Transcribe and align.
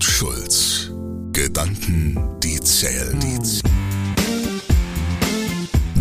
Ben 0.00 0.08
Schulz. 0.08 0.90
Gedanken, 1.32 2.16
die 2.42 2.58
zählen. 2.60 3.20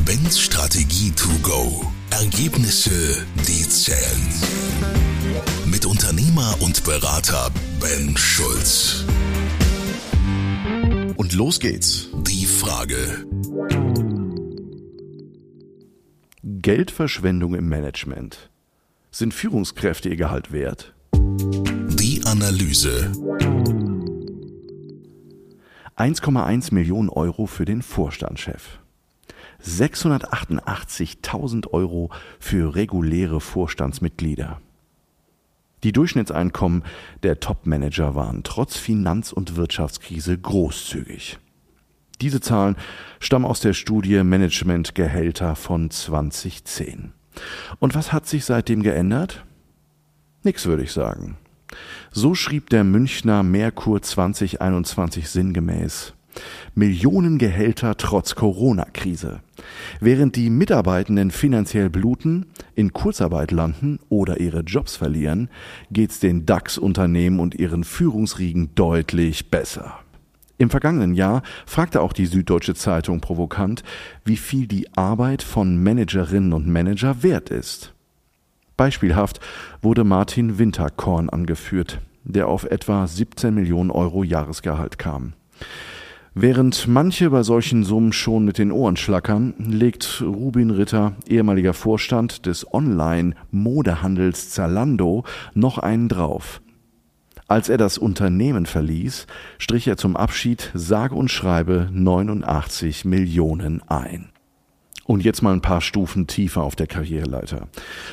Bens 0.05 0.39
Strategie 0.39 1.11
to 1.11 1.27
go. 1.43 1.85
Ergebnisse, 2.09 3.25
die 3.45 3.67
zählen. 3.67 4.27
Mit 5.65 5.85
Unternehmer 5.85 6.55
und 6.61 6.85
Berater 6.85 7.51
Ben 7.81 8.15
Schulz. 8.15 9.03
Und 11.17 11.33
los 11.33 11.59
geht's. 11.59 12.07
Die 12.25 12.45
Frage. 12.45 13.25
Geldverschwendung 16.41 17.53
im 17.53 17.67
Management. 17.67 18.49
Sind 19.11 19.33
Führungskräfte 19.33 20.07
ihr 20.07 20.15
Gehalt 20.15 20.53
wert? 20.53 20.93
Die 21.13 22.21
Analyse. 22.23 23.11
1,1 25.99 26.73
Millionen 26.73 27.09
Euro 27.09 27.45
für 27.45 27.65
den 27.65 27.81
Vorstandschef. 27.81 28.79
688.000 29.61 31.73
Euro 31.73 32.09
für 32.39 32.73
reguläre 32.73 33.41
Vorstandsmitglieder. 33.41 34.61
Die 35.83 35.91
Durchschnittseinkommen 35.91 36.85
der 37.23 37.41
Topmanager 37.41 38.15
waren 38.15 38.43
trotz 38.43 38.77
Finanz- 38.77 39.33
und 39.33 39.57
Wirtschaftskrise 39.57 40.37
großzügig. 40.37 41.37
Diese 42.21 42.39
Zahlen 42.39 42.77
stammen 43.19 43.45
aus 43.45 43.59
der 43.59 43.73
Studie 43.73 44.23
Managementgehälter 44.23 45.57
von 45.57 45.91
2010. 45.91 47.11
Und 47.79 47.93
was 47.93 48.13
hat 48.13 48.25
sich 48.25 48.45
seitdem 48.45 48.83
geändert? 48.83 49.43
Nix 50.43 50.65
würde 50.65 50.83
ich 50.83 50.93
sagen. 50.93 51.35
So 52.11 52.35
schrieb 52.35 52.69
der 52.69 52.83
Münchner 52.83 53.43
Merkur 53.43 54.01
2021 54.01 55.29
sinngemäß. 55.29 56.13
Millionengehälter 56.75 57.97
trotz 57.97 58.35
Corona-Krise. 58.35 59.41
Während 59.99 60.35
die 60.35 60.49
Mitarbeitenden 60.49 61.31
finanziell 61.31 61.89
bluten, 61.89 62.45
in 62.75 62.93
Kurzarbeit 62.93 63.51
landen 63.51 63.99
oder 64.09 64.39
ihre 64.39 64.61
Jobs 64.61 64.95
verlieren, 64.95 65.49
geht's 65.91 66.19
den 66.19 66.45
DAX-Unternehmen 66.45 67.39
und 67.39 67.55
ihren 67.55 67.83
Führungsriegen 67.83 68.73
deutlich 68.75 69.49
besser. 69.49 69.99
Im 70.57 70.69
vergangenen 70.69 71.13
Jahr 71.13 71.41
fragte 71.65 72.01
auch 72.01 72.13
die 72.13 72.25
Süddeutsche 72.25 72.75
Zeitung 72.75 73.21
provokant, 73.21 73.83
wie 74.25 74.37
viel 74.37 74.67
die 74.67 74.87
Arbeit 74.95 75.41
von 75.41 75.81
Managerinnen 75.81 76.53
und 76.53 76.67
Manager 76.67 77.23
wert 77.23 77.49
ist. 77.49 77.93
Beispielhaft 78.79 79.41
wurde 79.81 80.05
Martin 80.05 80.57
Winterkorn 80.57 81.29
angeführt, 81.29 81.99
der 82.23 82.47
auf 82.47 82.63
etwa 82.63 83.05
17 83.05 83.53
Millionen 83.53 83.91
Euro 83.91 84.23
Jahresgehalt 84.23 84.97
kam. 84.97 85.33
Während 86.33 86.87
manche 86.87 87.29
bei 87.29 87.43
solchen 87.43 87.83
Summen 87.83 88.13
schon 88.13 88.45
mit 88.45 88.57
den 88.57 88.71
Ohren 88.71 88.95
schlackern, 88.95 89.53
legt 89.57 90.23
Rubin 90.25 90.69
Ritter, 90.69 91.11
ehemaliger 91.27 91.73
Vorstand 91.73 92.45
des 92.45 92.73
Online-Modehandels 92.73 94.49
Zalando, 94.51 95.25
noch 95.53 95.77
einen 95.77 96.07
drauf. 96.07 96.61
Als 97.49 97.67
er 97.67 97.77
das 97.77 97.97
Unternehmen 97.97 98.65
verließ, 98.65 99.27
strich 99.57 99.89
er 99.89 99.97
zum 99.97 100.15
Abschied 100.15 100.71
sage 100.73 101.15
und 101.15 101.29
schreibe 101.29 101.89
89 101.91 103.03
Millionen 103.03 103.81
ein. 103.89 104.29
Und 105.09 105.23
jetzt 105.23 105.41
mal 105.41 105.53
ein 105.53 105.61
paar 105.61 105.81
Stufen 105.81 106.27
tiefer 106.27 106.61
auf 106.61 106.75
der 106.75 106.85
Karriereleiter. 106.85 107.67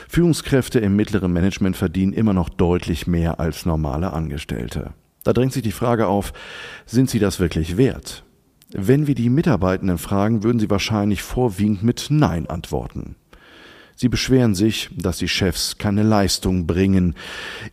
Führungskräfte 0.09 0.79
im 0.79 0.97
mittleren 0.97 1.31
Management 1.31 1.77
verdienen 1.77 2.15
immer 2.15 2.33
noch 2.33 2.49
deutlich 2.49 3.07
mehr 3.07 3.39
als 3.39 3.67
normale 3.67 4.15
Angestellte. 4.15 4.95
Da 5.23 5.35
drängt 5.35 5.53
sich 5.53 5.63
die 5.63 5.73
Frage 5.73 6.07
auf, 6.07 6.33
sind 6.87 7.11
sie 7.11 7.19
das 7.19 7.39
wirklich 7.39 7.77
wert? 7.77 8.25
Wenn 8.71 9.07
wir 9.07 9.15
die 9.15 9.29
Mitarbeitenden 9.29 9.99
fragen, 9.99 10.43
würden 10.43 10.59
sie 10.59 10.71
wahrscheinlich 10.71 11.21
vorwiegend 11.21 11.83
mit 11.83 12.07
Nein 12.09 12.47
antworten. 12.47 13.17
Sie 13.95 14.09
beschweren 14.09 14.55
sich, 14.55 14.89
dass 14.97 15.19
die 15.19 15.29
Chefs 15.29 15.77
keine 15.77 16.03
Leistung 16.03 16.67
bringen, 16.67 17.15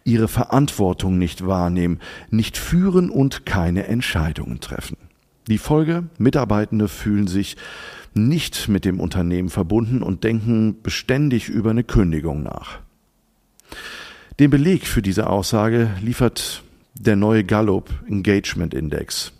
ihre 0.03 0.28
Verantwortung 0.28 1.17
nicht 1.17 1.47
wahrnehmen, 1.47 2.01
nicht 2.29 2.57
führen 2.57 3.09
und 3.09 3.45
keine 3.45 3.88
Entscheidungen 3.88 4.59
treffen. 4.59 4.97
Die 5.47 5.57
Folge, 5.57 6.09
Mitarbeitende 6.17 6.89
fühlen 6.89 7.28
sich 7.28 7.56
nicht 8.13 8.68
mit 8.68 8.85
dem 8.85 9.00
Unternehmen 9.00 9.50
verbunden 9.50 10.03
und 10.03 10.24
denken 10.24 10.81
beständig 10.81 11.50
über 11.50 11.72
eine 11.72 11.84
Kündigung 11.84 12.44
nach. 12.44 12.79
Den 14.40 14.50
Beleg 14.50 14.88
für 14.88 15.01
diese 15.01 15.29
Aussage 15.29 15.91
liefert 16.01 16.63
der 16.96 17.16
neue 17.16 17.44
Gallup 17.44 17.90
Engagement 18.07 18.74
Index. 18.74 19.31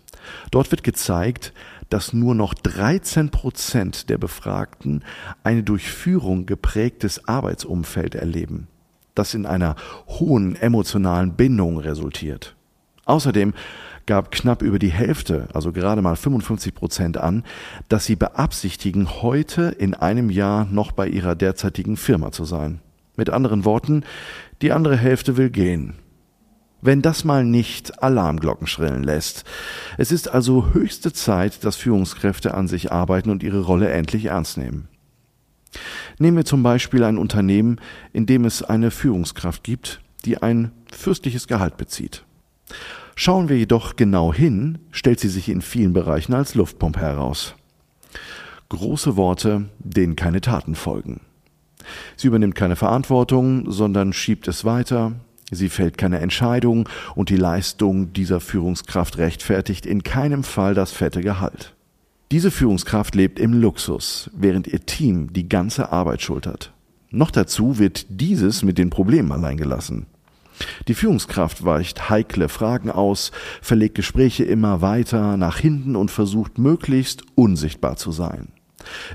Dort 0.50 0.70
wird 0.70 0.84
gezeigt, 0.84 1.52
dass 1.90 2.12
nur 2.12 2.34
noch 2.34 2.54
13 2.54 3.30
Prozent 3.30 4.08
der 4.08 4.18
Befragten 4.18 5.04
eine 5.42 5.62
durch 5.62 5.90
Führung 5.90 6.46
geprägtes 6.46 7.28
Arbeitsumfeld 7.28 8.14
erleben, 8.14 8.66
das 9.14 9.34
in 9.34 9.46
einer 9.46 9.76
hohen 10.08 10.56
emotionalen 10.56 11.34
Bindung 11.34 11.78
resultiert. 11.78 12.56
Außerdem 13.04 13.52
gab 14.06 14.30
knapp 14.30 14.62
über 14.62 14.78
die 14.78 14.92
Hälfte, 14.92 15.48
also 15.54 15.72
gerade 15.72 16.02
mal 16.02 16.16
55 16.16 16.74
Prozent 16.74 17.16
an, 17.16 17.44
dass 17.88 18.04
sie 18.04 18.16
beabsichtigen, 18.16 19.22
heute 19.22 19.74
in 19.78 19.94
einem 19.94 20.30
Jahr 20.30 20.66
noch 20.66 20.92
bei 20.92 21.08
ihrer 21.08 21.34
derzeitigen 21.34 21.96
Firma 21.96 22.32
zu 22.32 22.44
sein. 22.44 22.80
Mit 23.16 23.30
anderen 23.30 23.64
Worten, 23.64 24.04
die 24.62 24.72
andere 24.72 24.96
Hälfte 24.96 25.36
will 25.36 25.50
gehen. 25.50 25.94
Wenn 26.80 27.00
das 27.00 27.24
mal 27.24 27.44
nicht 27.44 28.02
Alarmglocken 28.02 28.66
schrillen 28.66 29.04
lässt. 29.04 29.44
Es 29.96 30.12
ist 30.12 30.28
also 30.28 30.74
höchste 30.74 31.14
Zeit, 31.14 31.64
dass 31.64 31.76
Führungskräfte 31.76 32.52
an 32.52 32.68
sich 32.68 32.92
arbeiten 32.92 33.30
und 33.30 33.42
ihre 33.42 33.60
Rolle 33.60 33.88
endlich 33.88 34.26
ernst 34.26 34.58
nehmen. 34.58 34.88
Nehmen 36.18 36.36
wir 36.36 36.44
zum 36.44 36.62
Beispiel 36.62 37.02
ein 37.04 37.16
Unternehmen, 37.18 37.80
in 38.12 38.26
dem 38.26 38.44
es 38.44 38.62
eine 38.62 38.90
Führungskraft 38.90 39.64
gibt, 39.64 40.00
die 40.24 40.42
ein 40.42 40.72
fürstliches 40.92 41.48
Gehalt 41.48 41.76
bezieht. 41.76 42.24
Schauen 43.16 43.48
wir 43.48 43.56
jedoch 43.56 43.96
genau 43.96 44.32
hin, 44.32 44.78
stellt 44.90 45.20
sie 45.20 45.28
sich 45.28 45.48
in 45.48 45.62
vielen 45.62 45.92
Bereichen 45.92 46.34
als 46.34 46.54
Luftpumpe 46.54 47.00
heraus. 47.00 47.54
Große 48.68 49.16
Worte, 49.16 49.66
denen 49.78 50.16
keine 50.16 50.40
Taten 50.40 50.74
folgen. 50.74 51.20
Sie 52.16 52.26
übernimmt 52.26 52.54
keine 52.54 52.76
Verantwortung, 52.76 53.70
sondern 53.70 54.12
schiebt 54.12 54.48
es 54.48 54.64
weiter. 54.64 55.12
Sie 55.50 55.68
fällt 55.68 55.98
keine 55.98 56.20
Entscheidung 56.20 56.88
und 57.14 57.28
die 57.28 57.36
Leistung 57.36 58.12
dieser 58.12 58.40
Führungskraft 58.40 59.18
rechtfertigt 59.18 59.86
in 59.86 60.02
keinem 60.02 60.42
Fall 60.42 60.74
das 60.74 60.92
fette 60.92 61.20
Gehalt. 61.20 61.74
Diese 62.32 62.50
Führungskraft 62.50 63.14
lebt 63.14 63.38
im 63.38 63.52
Luxus, 63.52 64.30
während 64.34 64.66
ihr 64.66 64.84
Team 64.86 65.32
die 65.32 65.48
ganze 65.48 65.92
Arbeit 65.92 66.22
schultert. 66.22 66.72
Noch 67.10 67.30
dazu 67.30 67.78
wird 67.78 68.06
dieses 68.08 68.64
mit 68.64 68.78
den 68.78 68.90
Problemen 68.90 69.30
allein 69.30 69.56
gelassen. 69.56 70.06
Die 70.88 70.94
Führungskraft 70.94 71.64
weicht 71.64 72.10
heikle 72.10 72.48
Fragen 72.48 72.90
aus, 72.90 73.32
verlegt 73.60 73.94
Gespräche 73.94 74.44
immer 74.44 74.80
weiter 74.80 75.36
nach 75.36 75.58
hinten 75.58 75.96
und 75.96 76.10
versucht 76.10 76.58
möglichst 76.58 77.22
unsichtbar 77.34 77.96
zu 77.96 78.12
sein. 78.12 78.48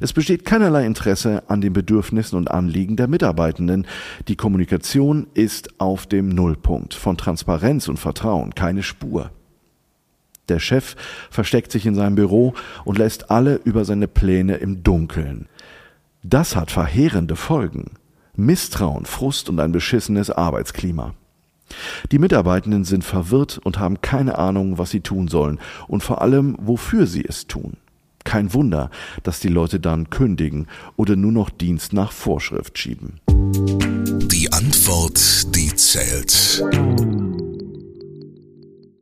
Es 0.02 0.14
besteht 0.14 0.46
keinerlei 0.46 0.86
Interesse 0.86 1.44
an 1.48 1.62
den 1.62 1.74
Bedürfnissen 1.74 2.38
und 2.38 2.50
Anliegen 2.50 2.96
der 2.96 3.08
Mitarbeitenden. 3.08 3.86
Die 4.28 4.36
Kommunikation 4.36 5.28
ist 5.34 5.80
auf 5.80 6.08
dem 6.08 6.30
Nullpunkt. 6.30 6.94
Von 6.94 7.18
Transparenz 7.18 7.88
und 7.88 7.98
Vertrauen 7.98 8.56
keine 8.56 8.84
Spur. 8.84 9.32
Der 10.48 10.60
Chef 10.60 10.96
versteckt 11.30 11.72
sich 11.72 11.86
in 11.86 11.94
seinem 11.94 12.16
Büro 12.16 12.56
und 12.84 12.98
lässt 12.98 13.30
alle 13.30 13.56
über 13.64 13.86
seine 13.86 14.08
Pläne 14.08 14.56
im 14.56 14.82
Dunkeln. 14.82 15.48
Das 16.24 16.56
hat 16.56 16.72
verheerende 16.72 17.36
Folgen. 17.36 17.92
Misstrauen, 18.36 19.06
Frust 19.06 19.50
und 19.50 19.60
ein 19.60 19.72
beschissenes 19.72 20.32
Arbeitsklima. 20.32 21.14
Die 22.12 22.20
Mitarbeitenden 22.20 22.84
sind 22.84 23.04
verwirrt 23.04 23.60
und 23.64 23.80
haben 23.80 24.02
keine 24.02 24.38
Ahnung, 24.38 24.78
was 24.78 24.92
sie 24.92 25.02
tun 25.02 25.28
sollen 25.28 25.60
und 25.88 26.04
vor 26.04 26.22
allem, 26.22 26.56
wofür 26.60 27.08
sie 27.08 27.26
es 27.26 27.48
tun. 27.48 27.78
Kein 28.24 28.54
Wunder, 28.54 28.90
dass 29.24 29.40
die 29.40 29.48
Leute 29.48 29.80
dann 29.80 30.10
kündigen 30.10 30.68
oder 30.98 31.16
nur 31.16 31.32
noch 31.32 31.50
Dienst 31.50 31.94
nach 31.94 32.12
Vorschrift 32.12 32.78
schieben. 32.78 33.20
Die 33.30 34.52
Antwort, 34.52 35.56
die 35.56 35.74
zählt. 35.76 36.64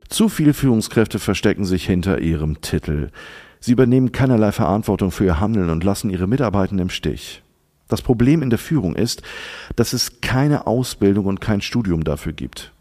Zu 0.10 0.30
viele 0.30 0.54
Führungskräfte 0.54 1.20
verstecken 1.20 1.66
sich 1.66 1.86
hinter 1.86 2.20
ihrem 2.20 2.62
Titel. 2.62 3.10
Sie 3.60 3.74
übernehmen 3.74 4.12
keinerlei 4.12 4.52
Verantwortung 4.52 5.12
für 5.12 5.26
ihr 5.26 5.40
Handeln 5.40 5.70
und 5.70 5.84
lassen 5.84 6.10
ihre 6.10 6.28
Mitarbeitenden 6.28 6.86
im 6.86 6.90
Stich. 6.90 7.44
Das 7.88 8.02
Problem 8.02 8.42
in 8.42 8.50
der 8.50 8.60
Führung 8.60 8.96
ist, 8.96 9.22
dass 9.76 9.94
es 9.94 10.22
keine 10.22 10.68
Ausbildung 10.68 11.26
und 11.26 11.42
kein 11.42 11.62
Studium 11.62 12.04
dafür 12.04 12.34
gibt. 12.34 12.72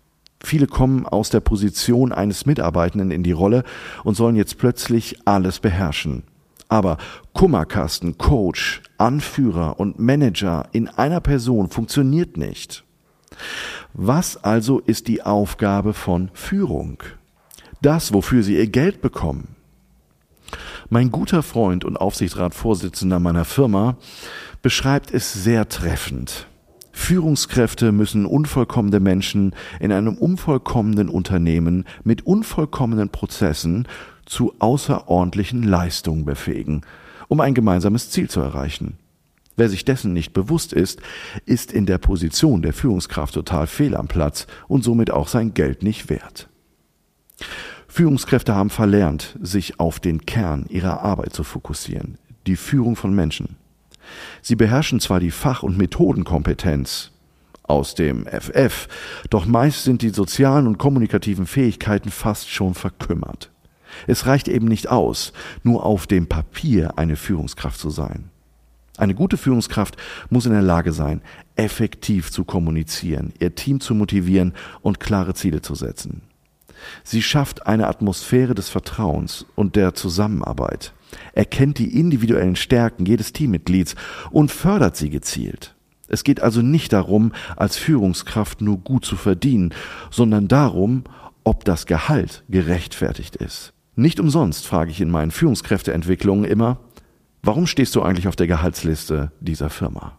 Viele 0.43 0.67
kommen 0.67 1.07
aus 1.07 1.31
der 1.31 1.41
Position 1.41 2.13
eines 2.13 2.47
Mitarbeitenden 2.47 3.11
in 3.11 3.23
die 3.23 3.33
Rolle 3.33 3.65
und 4.05 4.17
sollen 4.17 4.37
jetzt 4.37 4.59
plötzlich 4.59 5.21
alles 5.25 5.61
beherrschen. 5.61 6.25
Aber 6.69 6.99
Kummerkasten, 7.33 8.19
Coach, 8.19 8.83
Anführer 8.99 9.79
und 9.79 9.99
Manager 9.99 10.69
in 10.73 10.89
einer 10.89 11.21
Person 11.21 11.71
funktioniert 11.71 12.37
nicht. 12.37 12.85
Was 13.93 14.37
also 14.43 14.81
ist 14.81 15.09
die 15.09 15.23
Aufgabe 15.23 15.95
von 15.95 16.31
Führung? 16.35 17.03
das, 17.87 18.13
wofür 18.13 18.43
sie 18.43 18.57
ihr 18.57 18.67
Geld 18.67 19.01
bekommen. 19.01 19.56
Mein 20.89 21.11
guter 21.11 21.43
Freund 21.43 21.85
und 21.85 21.97
Aufsichtsratsvorsitzender 21.97 23.19
meiner 23.19 23.45
Firma 23.45 23.97
beschreibt 24.63 25.13
es 25.13 25.33
sehr 25.33 25.69
treffend. 25.69 26.47
Führungskräfte 26.93 27.91
müssen 27.91 28.25
unvollkommene 28.25 29.01
Menschen 29.01 29.55
in 29.81 29.91
einem 29.91 30.15
unvollkommenen 30.15 31.09
Unternehmen 31.09 31.87
mit 32.05 32.25
unvollkommenen 32.25 33.09
Prozessen 33.09 33.89
zu 34.27 34.55
außerordentlichen 34.61 35.65
Leistungen 35.65 36.25
befähigen, 36.25 36.83
um 37.27 37.41
ein 37.41 37.55
gemeinsames 37.55 38.11
Ziel 38.11 38.31
zu 38.31 38.41
erreichen. 38.41 38.97
Wer 39.57 39.69
sich 39.69 39.85
dessen 39.85 40.13
nicht 40.13 40.35
bewusst 40.35 40.73
ist, 40.73 41.01
ist 41.47 41.73
in 41.73 41.87
der 41.87 41.99
Position 41.99 42.63
der 42.63 42.73
Führungskraft 42.73 43.35
total 43.35 43.67
fehl 43.67 43.97
am 43.97 44.07
Platz 44.07 44.47
und 44.69 44.85
somit 44.85 45.11
auch 45.11 45.27
sein 45.27 45.53
Geld 45.53 45.83
nicht 45.83 46.11
wert. 46.11 46.49
Führungskräfte 47.97 48.55
haben 48.55 48.69
verlernt, 48.69 49.39
sich 49.41 49.81
auf 49.81 50.01
den 50.01 50.27
Kern 50.27 50.67
ihrer 50.69 51.01
Arbeit 51.01 51.33
zu 51.33 51.45
fokussieren, 51.45 52.19
die 52.47 52.57
Führung 52.57 52.95
von 52.95 53.15
Menschen. 53.15 53.57
Sie 54.43 54.55
beherrschen 54.55 55.01
zwar 55.01 55.19
die 55.19 55.31
Fach- 55.31 55.63
und 55.63 55.79
Methodenkompetenz 55.79 57.13
aus 57.63 57.95
dem 57.95 58.27
FF, 58.27 58.89
doch 59.31 59.47
meist 59.47 59.85
sind 59.85 60.03
die 60.03 60.11
sozialen 60.11 60.67
und 60.67 60.77
kommunikativen 60.77 61.47
Fähigkeiten 61.47 62.11
fast 62.11 62.51
schon 62.51 62.75
verkümmert. 62.75 63.51
Es 64.07 64.27
reicht 64.27 64.49
eben 64.49 64.69
nicht 64.69 64.91
aus, 64.91 65.33
nur 65.63 65.87
auf 65.87 66.07
dem 66.07 66.27
Papier 66.27 66.99
eine 66.99 67.17
Führungskraft 67.17 67.81
zu 67.81 67.89
sein. 67.89 68.29
Eine 68.99 69.15
gute 69.15 69.39
Führungskraft 69.39 69.97
muss 70.29 70.45
in 70.45 70.53
der 70.53 70.61
Lage 70.61 70.93
sein, 70.93 71.23
effektiv 71.55 72.31
zu 72.31 72.45
kommunizieren, 72.45 73.33
ihr 73.41 73.55
Team 73.55 73.81
zu 73.81 73.95
motivieren 73.95 74.53
und 74.83 75.01
klare 75.01 75.33
Ziele 75.33 75.63
zu 75.63 75.75
setzen. 75.75 76.26
Sie 77.05 77.23
schafft 77.23 77.67
eine 77.67 77.87
Atmosphäre 77.87 78.55
des 78.55 78.69
Vertrauens 78.69 79.47
und 79.55 79.77
der 79.77 79.95
Zusammenarbeit 79.95 80.93
erkennt 81.33 81.79
die 81.79 81.99
individuellen 81.99 82.57
Stärken 82.57 83.07
jedes 83.07 83.33
Teammitglieds 83.33 83.95
und 84.31 84.51
fördert 84.51 84.97
sie 84.97 85.11
gezielt. 85.11 85.75
Es 86.09 86.25
geht 86.25 86.41
also 86.41 86.63
nicht 86.63 86.93
darum, 86.93 87.33
als 87.57 87.77
Führungskraft 87.77 88.61
nur 88.61 88.79
gut 88.79 89.05
zu 89.05 89.17
verdienen, 89.17 89.75
sondern 90.11 90.49
darum, 90.49 91.05
ob 91.45 91.65
das 91.65 91.87
Gehalt 91.87 92.45
gerechtfertigt 92.49 93.37
ist. 93.37 93.73
Nicht 93.97 94.21
umsonst 94.21 94.67
frage 94.67 94.91
ich 94.91 95.01
in 95.01 95.11
meinen 95.11 95.31
Führungskräfteentwicklungen 95.31 96.45
immer, 96.45 96.79
warum 97.43 97.67
stehst 97.67 97.95
du 97.97 98.03
eigentlich 98.03 98.29
auf 98.29 98.37
der 98.37 98.47
Gehaltsliste 98.47 99.33
dieser 99.41 99.71
Firma? 99.71 100.19